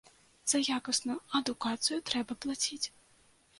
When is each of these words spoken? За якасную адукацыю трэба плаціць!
За 0.53 0.61
якасную 0.77 1.17
адукацыю 1.41 2.01
трэба 2.11 2.41
плаціць! 2.47 2.83